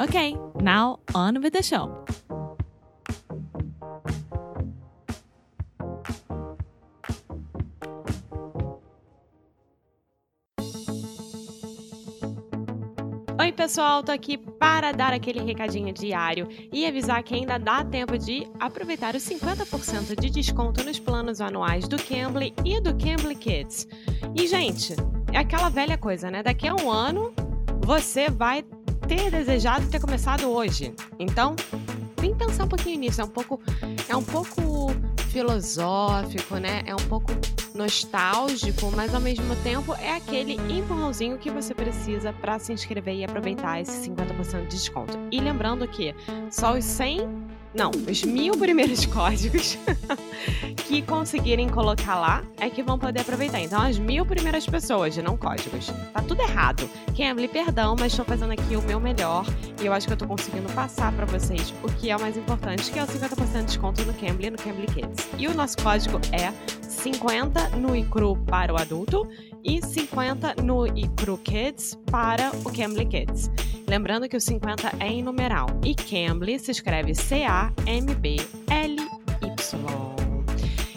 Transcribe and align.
Okay, 0.00 0.36
now 0.60 0.98
on 1.14 1.40
with 1.40 1.52
the 1.52 1.62
show. 1.62 2.04
Oi, 13.40 13.52
pessoal, 13.52 14.02
tô 14.02 14.10
aqui 14.10 14.36
para 14.36 14.90
dar 14.90 15.12
aquele 15.12 15.40
recadinho 15.40 15.94
diário 15.94 16.48
e 16.72 16.84
avisar 16.84 17.22
que 17.22 17.34
ainda 17.36 17.58
dá 17.58 17.84
tempo 17.84 18.18
de 18.18 18.50
aproveitar 18.58 19.14
os 19.14 19.22
50% 19.22 20.20
de 20.20 20.30
desconto 20.30 20.82
nos 20.82 20.98
planos 20.98 21.40
anuais 21.40 21.86
do 21.86 21.96
Cambly 21.96 22.52
e 22.64 22.80
do 22.80 22.90
Cambly 22.96 23.36
Kids. 23.36 23.86
E, 24.34 24.48
gente, 24.48 24.96
é 25.32 25.38
aquela 25.38 25.68
velha 25.68 25.96
coisa, 25.96 26.28
né? 26.28 26.42
Daqui 26.42 26.66
a 26.66 26.74
um 26.74 26.90
ano 26.90 27.32
você 27.82 28.28
vai 28.28 28.62
ter 29.10 29.28
desejado 29.28 29.88
ter 29.88 29.98
começado 29.98 30.48
hoje. 30.48 30.94
Então, 31.18 31.56
vem 32.20 32.32
pensar 32.32 32.62
um 32.62 32.68
pouquinho 32.68 33.00
nisso. 33.00 33.20
É 33.20 33.24
um 33.24 33.28
pouco, 33.28 33.60
é 34.08 34.14
um 34.14 34.22
pouco 34.22 34.62
filosófico, 35.30 36.54
né? 36.58 36.84
É 36.86 36.94
um 36.94 37.08
pouco 37.08 37.32
nostálgico, 37.74 38.88
mas 38.94 39.12
ao 39.12 39.20
mesmo 39.20 39.56
tempo 39.64 39.94
é 39.94 40.14
aquele 40.14 40.54
empurrãozinho 40.72 41.38
que 41.38 41.50
você 41.50 41.74
precisa 41.74 42.32
para 42.32 42.60
se 42.60 42.72
inscrever 42.72 43.16
e 43.16 43.24
aproveitar 43.24 43.80
esse 43.80 44.08
50% 44.08 44.62
de 44.62 44.76
desconto. 44.76 45.18
E 45.32 45.40
lembrando 45.40 45.88
que 45.88 46.14
só 46.48 46.78
os 46.78 46.84
100 46.84 47.49
não, 47.74 47.90
os 47.90 48.22
mil 48.24 48.56
primeiros 48.56 49.06
códigos 49.06 49.78
que 50.88 51.02
conseguirem 51.02 51.68
colocar 51.68 52.18
lá 52.18 52.42
é 52.58 52.68
que 52.68 52.82
vão 52.82 52.98
poder 52.98 53.20
aproveitar. 53.20 53.60
Então, 53.60 53.80
as 53.80 53.98
mil 53.98 54.26
primeiras 54.26 54.66
pessoas, 54.66 55.16
não 55.18 55.36
códigos. 55.36 55.92
Tá 56.12 56.22
tudo 56.22 56.42
errado. 56.42 56.88
Cambly, 57.16 57.48
perdão, 57.48 57.94
mas 57.98 58.12
estou 58.12 58.24
fazendo 58.24 58.52
aqui 58.52 58.76
o 58.76 58.82
meu 58.82 58.98
melhor 58.98 59.44
e 59.80 59.86
eu 59.86 59.92
acho 59.92 60.06
que 60.06 60.12
eu 60.12 60.16
tô 60.16 60.26
conseguindo 60.26 60.68
passar 60.72 61.12
para 61.12 61.26
vocês 61.26 61.72
o 61.82 61.92
que 61.92 62.10
é 62.10 62.16
o 62.16 62.20
mais 62.20 62.36
importante, 62.36 62.90
que 62.90 62.98
é 62.98 63.04
o 63.04 63.06
50% 63.06 63.60
de 63.60 63.64
desconto 63.64 64.04
no 64.04 64.14
Cambly 64.14 64.50
no 64.50 64.58
Cambly 64.58 64.86
Kids. 64.86 65.28
E 65.38 65.46
o 65.46 65.54
nosso 65.54 65.76
código 65.78 66.20
é 66.32 66.52
50 66.82 67.76
no 67.76 67.94
iCru 67.94 68.36
para 68.46 68.72
o 68.72 68.76
adulto 68.76 69.26
e 69.64 69.80
50 69.80 70.56
no 70.62 70.86
iCru 70.86 71.38
Kids 71.38 71.98
para 72.10 72.50
o 72.64 72.72
Cambly 72.72 73.06
Kids. 73.06 73.50
Lembrando 73.90 74.28
que 74.28 74.36
o 74.36 74.40
50 74.40 74.92
é 75.00 75.08
em 75.08 75.20
numeral 75.20 75.66
e 75.84 75.96
Cambly 75.96 76.60
se 76.60 76.70
escreve 76.70 77.12
C-A-M-B-L-Y. 77.12 78.46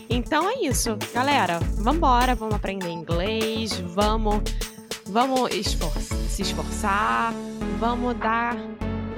Então 0.08 0.48
é 0.48 0.60
isso, 0.62 0.96
galera. 1.12 1.60
Vambora, 1.80 2.36
vamos 2.36 2.54
aprender 2.54 2.90
inglês, 2.90 3.80
vamos, 3.80 4.44
vamos 5.08 5.50
se 6.30 6.44
esforçar, 6.44 7.34
vamos 7.80 8.16
dar, 8.20 8.56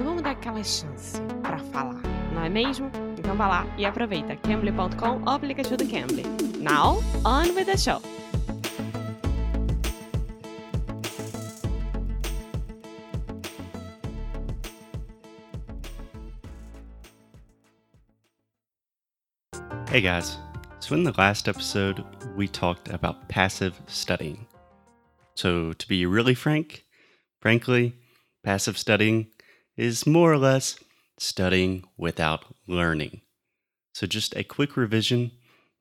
vamos 0.02 0.22
dar 0.22 0.30
aquela 0.30 0.64
chance 0.64 1.20
para 1.42 1.58
falar, 1.58 2.00
não 2.32 2.42
é 2.42 2.48
mesmo? 2.48 2.90
Então 3.18 3.36
vá 3.36 3.46
lá 3.46 3.66
e 3.76 3.84
aproveita 3.84 4.36
cambly.com, 4.36 5.28
aplicativo 5.28 5.76
do 5.76 5.86
Cambly. 5.86 6.22
Now, 6.58 7.02
on 7.26 7.54
with 7.54 7.66
the 7.66 7.76
show. 7.76 8.00
Hey 19.88 20.00
guys. 20.00 20.36
So, 20.80 20.94
in 20.94 21.04
the 21.04 21.14
last 21.16 21.48
episode, 21.48 22.04
we 22.36 22.48
talked 22.48 22.88
about 22.88 23.28
passive 23.28 23.80
studying. 23.86 24.46
So, 25.34 25.72
to 25.72 25.88
be 25.88 26.06
really 26.06 26.34
frank, 26.34 26.84
frankly, 27.40 27.94
passive 28.44 28.78
studying 28.78 29.28
is 29.76 30.06
more 30.06 30.32
or 30.32 30.38
less 30.38 30.78
studying 31.18 31.84
without 31.96 32.44
learning. 32.66 33.22
So, 33.94 34.06
just 34.06 34.36
a 34.36 34.44
quick 34.44 34.76
revision 34.76 35.32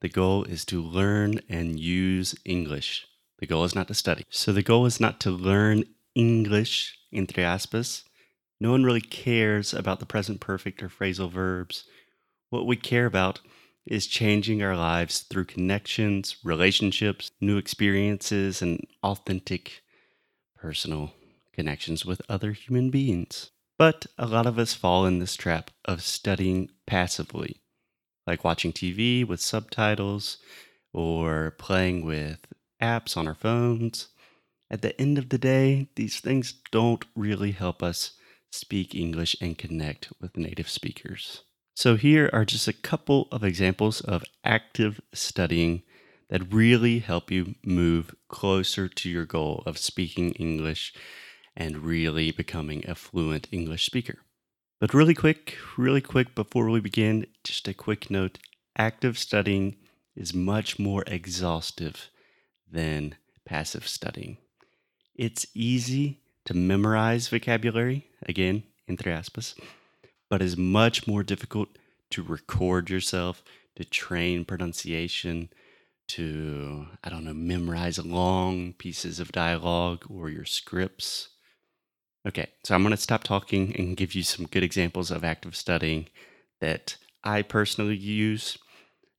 the 0.01 0.09
goal 0.09 0.43
is 0.43 0.65
to 0.65 0.81
learn 0.81 1.41
and 1.49 1.79
use 1.79 2.35
English. 2.45 3.05
The 3.39 3.47
goal 3.47 3.65
is 3.65 3.75
not 3.75 3.87
to 3.89 3.93
study. 3.93 4.23
So, 4.29 4.51
the 4.51 4.63
goal 4.63 4.85
is 4.85 4.99
not 4.99 5.19
to 5.21 5.31
learn 5.31 5.83
English, 6.15 6.97
entre 7.13 7.43
aspas. 7.43 8.03
No 8.59 8.71
one 8.71 8.83
really 8.83 9.01
cares 9.01 9.73
about 9.73 9.99
the 9.99 10.05
present 10.05 10.39
perfect 10.39 10.81
or 10.81 10.89
phrasal 10.89 11.29
verbs. 11.29 11.83
What 12.49 12.65
we 12.65 12.77
care 12.77 13.05
about 13.05 13.41
is 13.85 14.07
changing 14.07 14.63
our 14.63 14.75
lives 14.75 15.21
through 15.21 15.45
connections, 15.45 16.37
relationships, 16.43 17.31
new 17.39 17.57
experiences, 17.57 18.61
and 18.61 18.85
authentic 19.03 19.81
personal 20.55 21.13
connections 21.53 22.05
with 22.05 22.21
other 22.27 22.51
human 22.51 22.89
beings. 22.89 23.51
But 23.77 24.05
a 24.17 24.25
lot 24.25 24.45
of 24.45 24.57
us 24.57 24.73
fall 24.73 25.05
in 25.05 25.19
this 25.19 25.35
trap 25.35 25.71
of 25.83 26.01
studying 26.01 26.69
passively, 26.87 27.61
like 28.25 28.43
watching 28.43 28.71
TV 28.73 29.27
with 29.27 29.41
subtitles 29.41 30.37
or 30.93 31.51
playing 31.59 32.05
with 32.05 32.39
apps 32.81 33.17
on 33.17 33.27
our 33.27 33.35
phones. 33.35 34.07
At 34.69 34.81
the 34.81 34.99
end 34.99 35.17
of 35.17 35.29
the 35.29 35.37
day, 35.37 35.89
these 35.95 36.19
things 36.19 36.53
don't 36.71 37.05
really 37.15 37.51
help 37.51 37.83
us 37.83 38.11
speak 38.51 38.95
English 38.95 39.35
and 39.41 39.57
connect 39.57 40.11
with 40.19 40.37
native 40.37 40.69
speakers. 40.69 41.41
So, 41.77 41.97
here 41.97 42.29
are 42.31 42.45
just 42.45 42.69
a 42.69 42.73
couple 42.73 43.27
of 43.33 43.43
examples 43.43 43.99
of 43.99 44.23
active 44.45 45.01
studying 45.13 45.83
that 46.29 46.53
really 46.53 46.99
help 46.99 47.29
you 47.29 47.55
move 47.65 48.15
closer 48.29 48.87
to 48.87 49.09
your 49.09 49.25
goal 49.25 49.61
of 49.65 49.77
speaking 49.77 50.31
English 50.35 50.93
and 51.53 51.83
really 51.83 52.31
becoming 52.31 52.89
a 52.89 52.95
fluent 52.95 53.49
English 53.51 53.85
speaker. 53.85 54.19
But 54.79 54.93
really 54.93 55.13
quick, 55.13 55.57
really 55.77 55.99
quick 55.99 56.33
before 56.33 56.69
we 56.69 56.79
begin, 56.79 57.27
just 57.43 57.67
a 57.67 57.73
quick 57.73 58.09
note 58.09 58.39
active 58.77 59.17
studying 59.17 59.75
is 60.15 60.33
much 60.33 60.79
more 60.79 61.03
exhaustive 61.07 62.09
than 62.71 63.15
passive 63.43 63.85
studying. 63.85 64.37
It's 65.13 65.45
easy 65.53 66.21
to 66.45 66.53
memorize 66.53 67.27
vocabulary, 67.27 68.07
again, 68.25 68.63
entre 68.87 69.11
aspas 69.11 69.55
but 70.35 70.41
is 70.41 70.57
much 70.57 71.07
more 71.07 71.23
difficult 71.23 71.69
to 72.09 72.21
record 72.21 72.89
yourself, 72.89 73.41
to 73.77 73.85
train 73.85 74.43
pronunciation, 74.43 75.47
to, 76.09 76.87
I 77.01 77.09
don't 77.09 77.23
know, 77.23 77.33
memorize 77.33 78.03
long 78.03 78.73
pieces 78.73 79.21
of 79.21 79.31
dialogue 79.31 80.03
or 80.09 80.29
your 80.29 80.43
scripts. 80.43 81.29
Okay, 82.27 82.49
so 82.65 82.75
I'm 82.75 82.83
going 82.83 82.91
to 82.91 82.97
stop 82.97 83.23
talking 83.23 83.73
and 83.77 83.95
give 83.95 84.13
you 84.13 84.23
some 84.23 84.45
good 84.47 84.61
examples 84.61 85.09
of 85.09 85.23
active 85.23 85.55
studying 85.55 86.07
that 86.59 86.97
I 87.23 87.41
personally 87.41 87.95
use, 87.95 88.57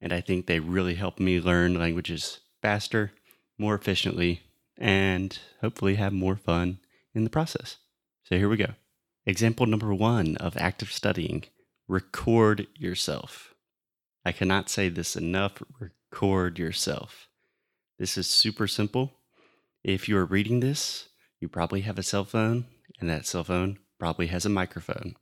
and 0.03 0.13
I 0.13 0.21
think 0.21 0.45
they 0.45 0.61
really 0.61 0.97
help 0.97 1.19
me 1.19 1.41
learn 1.41 1.79
languages 1.79 2.41
faster, 2.61 3.13
more 3.57 3.75
efficiently, 3.75 4.43
and 4.77 5.39
hopefully 5.63 5.95
have 5.95 6.13
more 6.13 6.37
fun 6.37 6.79
in 7.15 7.25
the 7.25 7.31
process. 7.31 7.79
So 8.25 8.37
here 8.37 8.51
we 8.51 8.59
go. 8.59 8.75
Example 9.27 9.67
number 9.67 9.93
one 9.93 10.37
of 10.37 10.57
active 10.57 10.93
studying 10.93 11.45
record 11.89 12.69
yourself. 12.77 13.55
I 14.25 14.33
cannot 14.33 14.71
say 14.71 14.89
this 14.89 15.17
enough. 15.17 15.63
Record 15.81 16.59
yourself. 16.59 17.29
This 17.99 18.17
is 18.17 18.29
super 18.29 18.69
simple. 18.69 19.15
If 19.83 20.09
you 20.09 20.17
are 20.17 20.25
reading 20.25 20.61
this, 20.61 21.09
you 21.41 21.49
probably 21.49 21.81
have 21.83 21.99
a 21.99 22.03
cell 22.03 22.25
phone, 22.25 22.67
and 23.01 23.11
that 23.11 23.27
cell 23.27 23.45
phone 23.45 23.79
probably 23.99 24.29
has 24.29 24.47
a 24.47 24.51
microphone. 24.51 25.17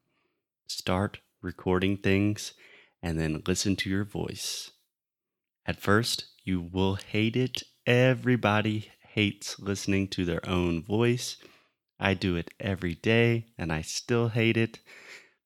Start 0.67 1.21
recording 1.43 1.97
things 1.97 2.55
and 3.03 3.19
then 3.19 3.43
listen 3.47 3.77
to 3.77 3.91
your 3.91 4.05
voice. 4.05 4.71
At 5.67 5.81
first, 5.81 6.27
you 6.45 6.61
will 6.61 6.97
hate 6.97 7.37
it. 7.37 7.62
Everybody 7.87 8.91
hates 9.12 9.59
listening 9.59 10.09
to 10.09 10.25
their 10.25 10.47
own 10.49 10.83
voice. 10.83 11.37
I 11.99 12.14
do 12.14 12.37
it 12.37 12.50
every 12.61 12.94
day 12.94 13.46
and 13.56 13.73
I 13.73 13.82
still 13.82 14.29
hate 14.29 14.56
it, 14.56 14.81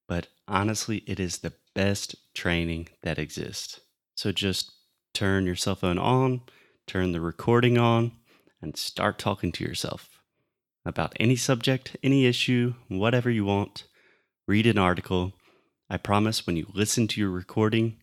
but 0.06 0.28
honestly, 0.46 0.98
it 1.06 1.20
is 1.20 1.38
the 1.38 1.52
best 1.74 2.16
training 2.34 2.88
that 3.02 3.18
exists. 3.18 3.80
So 4.14 4.32
just 4.32 4.72
turn 5.14 5.46
your 5.46 5.56
cell 5.56 5.74
phone 5.74 5.98
on, 5.98 6.42
turn 6.86 7.12
the 7.12 7.20
recording 7.20 7.78
on, 7.78 8.12
and 8.60 8.76
start 8.76 9.18
talking 9.18 9.52
to 9.52 9.64
yourself 9.64 10.08
about 10.84 11.14
any 11.20 11.36
subject, 11.36 11.96
any 12.02 12.26
issue, 12.26 12.74
whatever 12.88 13.30
you 13.30 13.44
want. 13.44 13.84
Read 14.46 14.66
an 14.66 14.78
article. 14.78 15.34
I 15.90 15.98
promise 15.98 16.46
when 16.46 16.56
you 16.56 16.66
listen 16.72 17.06
to 17.08 17.20
your 17.20 17.30
recording, 17.30 17.98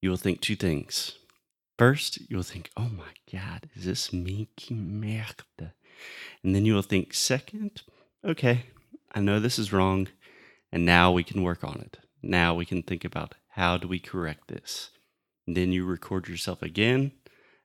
you 0.00 0.10
will 0.10 0.16
think 0.16 0.40
two 0.40 0.56
things. 0.56 1.18
First, 1.78 2.18
you'll 2.30 2.42
think, 2.42 2.70
oh 2.76 2.90
my 2.90 3.12
God, 3.32 3.68
is 3.74 3.86
this 3.86 4.12
me? 4.12 4.48
Que 4.56 4.76
merde. 4.76 5.72
And 6.42 6.54
then 6.54 6.64
you 6.64 6.74
will 6.74 6.82
think, 6.82 7.14
second, 7.14 7.82
okay, 8.24 8.66
I 9.12 9.20
know 9.20 9.38
this 9.38 9.58
is 9.58 9.72
wrong, 9.72 10.08
and 10.70 10.84
now 10.84 11.12
we 11.12 11.22
can 11.22 11.42
work 11.42 11.62
on 11.62 11.80
it. 11.80 11.98
Now 12.22 12.54
we 12.54 12.64
can 12.64 12.82
think 12.82 13.04
about 13.04 13.34
how 13.50 13.76
do 13.76 13.86
we 13.86 13.98
correct 13.98 14.48
this. 14.48 14.90
And 15.46 15.56
then 15.56 15.72
you 15.72 15.84
record 15.84 16.28
yourself 16.28 16.62
again, 16.62 17.12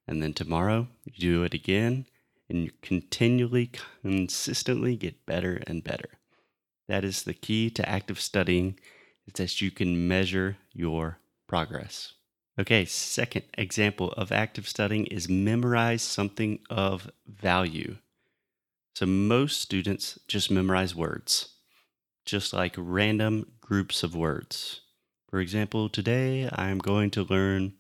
and 0.08 0.22
then 0.22 0.34
tomorrow 0.34 0.88
you 1.06 1.14
do 1.20 1.44
it 1.44 1.54
again, 1.54 2.06
and 2.50 2.64
you 2.64 2.72
continually, 2.82 3.72
consistently 4.02 4.96
get 4.96 5.26
better 5.26 5.62
and 5.68 5.84
better. 5.84 6.10
That 6.88 7.04
is 7.04 7.24
the 7.24 7.34
key 7.34 7.70
to 7.72 7.88
active 7.88 8.20
studying, 8.20 8.80
is 9.26 9.34
that 9.34 9.62
you 9.62 9.72
can 9.72 10.08
measure 10.08 10.58
your 10.74 11.20
progress. 11.48 12.14
Okay, 12.60 12.86
second 12.86 13.44
example 13.58 14.12
of 14.14 14.32
active 14.32 14.68
studying 14.68 15.06
is 15.06 15.30
memorize 15.30 16.02
something 16.02 16.60
of 16.70 17.12
value. 17.28 17.98
So 18.98 19.06
most 19.06 19.62
students 19.62 20.18
just 20.28 20.50
memorize 20.50 20.96
words, 20.96 21.50
just 22.26 22.52
like 22.52 22.74
random 22.76 23.52
groups 23.62 24.02
of 24.02 24.16
words. 24.16 24.82
For 25.30 25.40
example, 25.40 25.88
today 25.88 26.50
I'm 26.52 26.80
going 26.80 27.12
to 27.12 27.22
learn 27.22 27.74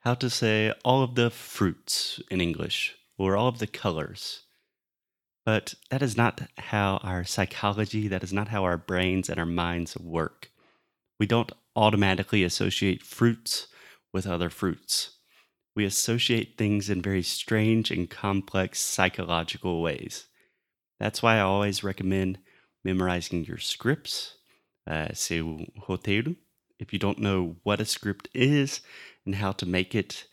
how 0.00 0.12
to 0.16 0.28
say 0.28 0.74
all 0.84 1.02
of 1.02 1.14
the 1.14 1.30
fruits 1.30 2.20
in 2.30 2.42
English 2.42 2.94
or 3.16 3.38
all 3.38 3.48
of 3.48 3.58
the 3.58 3.66
colors. 3.66 4.42
But 5.46 5.76
that 5.88 6.02
is 6.02 6.14
not 6.18 6.42
how 6.58 6.98
our 6.98 7.24
psychology, 7.24 8.06
that 8.08 8.22
is 8.22 8.30
not 8.30 8.48
how 8.48 8.64
our 8.64 8.76
brains 8.76 9.30
and 9.30 9.40
our 9.40 9.46
minds 9.46 9.96
work. 9.96 10.50
We 11.18 11.24
don't 11.24 11.52
automatically 11.74 12.44
associate 12.44 13.02
fruits 13.02 13.66
with 14.12 14.26
other 14.26 14.50
fruits. 14.50 15.12
We 15.74 15.86
associate 15.86 16.58
things 16.58 16.90
in 16.90 17.00
very 17.00 17.22
strange 17.22 17.90
and 17.90 18.10
complex 18.10 18.82
psychological 18.82 19.80
ways. 19.80 20.26
That's 21.00 21.22
why 21.22 21.38
I 21.38 21.40
always 21.40 21.82
recommend 21.82 22.38
memorizing 22.84 23.46
your 23.46 23.58
scripts, 23.58 24.34
uh, 24.86 25.14
seu 25.14 25.66
roteiro. 25.88 26.36
If 26.78 26.92
you 26.92 26.98
don't 26.98 27.18
know 27.18 27.56
what 27.62 27.80
a 27.80 27.86
script 27.86 28.28
is 28.34 28.82
and 29.24 29.34
how 29.34 29.52
to 29.52 29.66
make 29.66 29.94
it, 29.94 30.26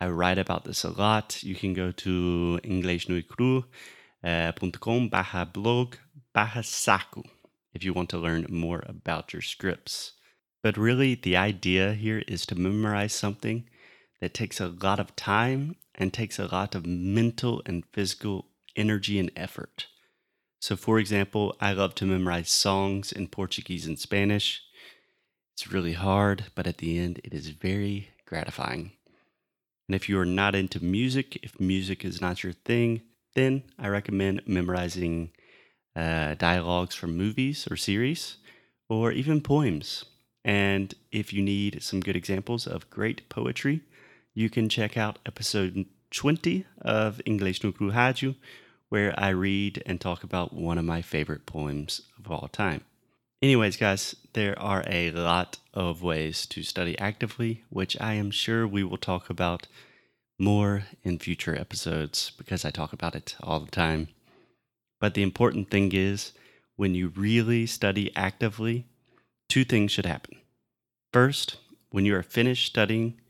I 0.00 0.08
write 0.08 0.38
about 0.38 0.64
this 0.64 0.84
a 0.84 0.90
lot. 0.90 1.42
You 1.44 1.54
can 1.54 1.72
go 1.72 1.92
to 1.92 2.58
inglesnuecru.com 2.64 3.64
uh, 4.22 4.52
blog 5.44 5.94
barra 6.34 6.64
saco 6.64 7.22
if 7.72 7.84
you 7.84 7.92
want 7.92 8.10
to 8.10 8.18
learn 8.18 8.46
more 8.50 8.82
about 8.86 9.32
your 9.32 9.42
scripts. 9.42 10.14
But 10.64 10.76
really, 10.76 11.14
the 11.14 11.36
idea 11.36 11.94
here 11.94 12.24
is 12.26 12.44
to 12.46 12.56
memorize 12.56 13.12
something 13.12 13.68
that 14.20 14.34
takes 14.34 14.60
a 14.60 14.68
lot 14.68 14.98
of 14.98 15.14
time 15.14 15.76
and 15.94 16.12
takes 16.12 16.40
a 16.40 16.46
lot 16.46 16.74
of 16.74 16.86
mental 16.86 17.62
and 17.64 17.84
physical 17.92 18.46
energy 18.74 19.20
and 19.20 19.30
effort. 19.36 19.86
So, 20.60 20.76
for 20.76 20.98
example, 20.98 21.56
I 21.60 21.72
love 21.72 21.94
to 21.96 22.06
memorize 22.06 22.50
songs 22.50 23.12
in 23.12 23.28
Portuguese 23.28 23.86
and 23.86 23.98
Spanish. 23.98 24.62
It's 25.54 25.70
really 25.70 25.92
hard, 25.92 26.46
but 26.54 26.66
at 26.66 26.78
the 26.78 26.98
end, 26.98 27.20
it 27.22 27.32
is 27.32 27.48
very 27.50 28.10
gratifying. 28.26 28.92
And 29.88 29.94
if 29.94 30.08
you 30.08 30.18
are 30.18 30.26
not 30.26 30.54
into 30.54 30.82
music, 30.82 31.38
if 31.42 31.58
music 31.60 32.04
is 32.04 32.20
not 32.20 32.42
your 32.42 32.52
thing, 32.52 33.02
then 33.34 33.62
I 33.78 33.88
recommend 33.88 34.42
memorizing 34.46 35.30
uh, 35.94 36.34
dialogues 36.34 36.94
from 36.94 37.16
movies 37.16 37.66
or 37.70 37.76
series, 37.76 38.36
or 38.88 39.12
even 39.12 39.40
poems. 39.40 40.04
And 40.44 40.94
if 41.12 41.32
you 41.32 41.42
need 41.42 41.82
some 41.82 42.00
good 42.00 42.16
examples 42.16 42.66
of 42.66 42.90
great 42.90 43.28
poetry, 43.28 43.82
you 44.34 44.50
can 44.50 44.68
check 44.68 44.96
out 44.96 45.18
episode 45.26 45.86
20 46.10 46.64
of 46.80 47.20
English 47.26 47.62
no 47.62 47.72
Cru 47.72 47.90
where 48.88 49.14
I 49.18 49.30
read 49.30 49.82
and 49.86 50.00
talk 50.00 50.24
about 50.24 50.52
one 50.52 50.78
of 50.78 50.84
my 50.84 51.02
favorite 51.02 51.46
poems 51.46 52.02
of 52.18 52.30
all 52.30 52.48
time. 52.48 52.82
Anyways, 53.40 53.76
guys, 53.76 54.16
there 54.32 54.58
are 54.58 54.82
a 54.86 55.10
lot 55.12 55.58
of 55.72 56.02
ways 56.02 56.46
to 56.46 56.62
study 56.62 56.98
actively, 56.98 57.62
which 57.68 57.96
I 58.00 58.14
am 58.14 58.30
sure 58.30 58.66
we 58.66 58.82
will 58.82 58.98
talk 58.98 59.30
about 59.30 59.68
more 60.38 60.84
in 61.04 61.18
future 61.18 61.56
episodes 61.56 62.32
because 62.36 62.64
I 62.64 62.70
talk 62.70 62.92
about 62.92 63.14
it 63.14 63.36
all 63.42 63.60
the 63.60 63.70
time. 63.70 64.08
But 65.00 65.14
the 65.14 65.22
important 65.22 65.70
thing 65.70 65.92
is 65.92 66.32
when 66.76 66.94
you 66.94 67.08
really 67.08 67.66
study 67.66 68.10
actively, 68.16 68.86
two 69.48 69.64
things 69.64 69.92
should 69.92 70.06
happen. 70.06 70.38
First, 71.12 71.56
when 71.90 72.04
you 72.04 72.14
are 72.16 72.22
finished 72.22 72.66
studying, 72.66 73.20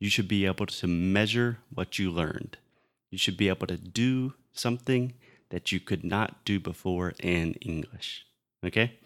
you 0.00 0.10
should 0.10 0.28
be 0.28 0.46
able 0.46 0.66
to 0.66 0.86
measure 0.86 1.58
what 1.72 1.98
you 1.98 2.10
learned. 2.10 2.56
You 3.10 3.18
should 3.18 3.36
be 3.36 3.48
able 3.48 3.66
to 3.68 3.76
do 3.76 4.34
something 4.52 5.14
that 5.50 5.72
you 5.72 5.80
could 5.80 6.04
not 6.04 6.44
do 6.44 6.58
before 6.58 7.12
in 7.20 7.54
English. 7.54 8.24
Okay? 8.64 8.98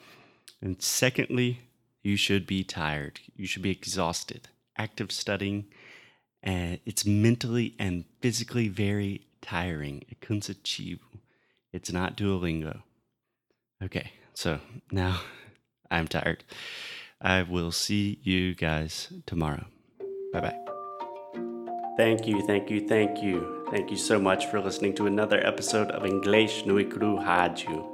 And 0.62 0.80
secondly, 0.82 1.60
you 2.02 2.16
should 2.16 2.46
be 2.46 2.62
tired. 2.62 3.20
You 3.34 3.46
should 3.46 3.62
be 3.62 3.70
exhausted. 3.70 4.48
Active 4.78 5.10
studying, 5.10 5.66
and 6.42 6.78
it's 6.84 7.04
mentally 7.04 7.74
and 7.78 8.04
physically 8.20 8.68
very 8.68 9.26
tiring. 9.42 10.04
Cansativo. 10.20 11.00
It's 11.72 11.90
not 11.90 12.16
Duolingo. 12.16 12.82
Okay, 13.82 14.12
so 14.34 14.60
now 14.92 15.20
I'm 15.90 16.08
tired. 16.08 16.44
I 17.20 17.42
will 17.42 17.72
see 17.72 18.20
you 18.22 18.54
guys 18.54 19.12
tomorrow. 19.26 19.66
Bye 20.32 20.40
bye. 20.40 20.65
Thank 21.96 22.26
you, 22.26 22.46
thank 22.46 22.70
you, 22.70 22.86
thank 22.86 23.22
you. 23.22 23.64
Thank 23.70 23.90
you 23.90 23.96
so 23.96 24.20
much 24.20 24.44
for 24.46 24.60
listening 24.60 24.94
to 24.96 25.06
another 25.06 25.40
episode 25.46 25.90
of 25.90 26.04
English 26.04 26.66
Nui 26.66 26.84
Cru 26.84 27.16
Rádio. 27.18 27.86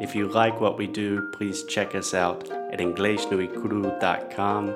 If 0.00 0.16
you 0.16 0.26
like 0.28 0.60
what 0.60 0.76
we 0.76 0.88
do, 0.88 1.30
please 1.30 1.62
check 1.64 1.94
us 1.94 2.12
out 2.12 2.50
at 2.50 2.80
inglesnuecru.com, 2.80 4.74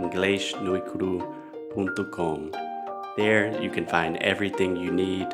inglesnuecru.com. 0.00 2.52
There 3.16 3.62
you 3.62 3.70
can 3.70 3.86
find 3.86 4.16
everything 4.16 4.76
you 4.76 4.90
need 4.90 5.28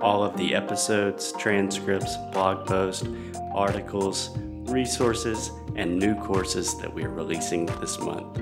all 0.00 0.24
of 0.24 0.34
the 0.36 0.54
episodes, 0.54 1.32
transcripts, 1.32 2.16
blog 2.32 2.66
posts, 2.66 3.06
articles, 3.52 4.30
resources, 4.70 5.50
and 5.76 5.98
new 5.98 6.14
courses 6.14 6.78
that 6.78 6.94
we 6.94 7.04
are 7.04 7.10
releasing 7.10 7.66
this 7.66 7.98
month. 7.98 8.40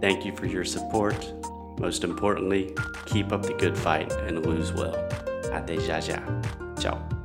Thank 0.00 0.26
you 0.26 0.36
for 0.36 0.46
your 0.46 0.64
support. 0.64 1.32
Most 1.78 2.04
importantly, 2.04 2.74
keep 3.04 3.32
up 3.32 3.42
the 3.42 3.54
good 3.54 3.76
fight 3.76 4.12
and 4.26 4.44
lose 4.44 4.72
well. 4.72 4.96
Até 5.52 5.78
já 5.80 6.00
já. 6.00 6.22
Ciao. 6.78 7.15